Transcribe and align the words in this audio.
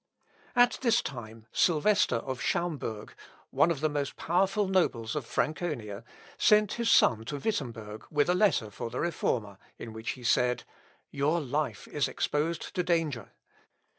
L. 0.55 0.63
Op. 0.63 0.67
(L.) 0.67 0.67
xvii, 0.67 0.71
p. 0.71 0.79
392. 0.79 0.79
At 0.79 0.81
this 0.81 1.01
time 1.03 1.47
Sylvester 1.51 2.15
of 2.15 2.41
Schaumburg, 2.41 3.13
one 3.51 3.69
of 3.69 3.81
the 3.81 3.87
most 3.87 4.15
powerful 4.15 4.67
nobles 4.67 5.15
of 5.15 5.27
Franconia, 5.27 6.03
sent 6.39 6.73
his 6.73 6.89
son 6.89 7.23
to 7.25 7.37
Wittemberg 7.37 8.05
with 8.09 8.27
a 8.27 8.33
letter 8.33 8.71
for 8.71 8.89
the 8.89 8.99
Reformer, 8.99 9.59
in 9.77 9.93
which 9.93 10.13
he 10.13 10.23
said, 10.23 10.63
"Your 11.11 11.39
life 11.39 11.87
is 11.87 12.07
exposed 12.07 12.73
to 12.73 12.81
danger. 12.81 13.29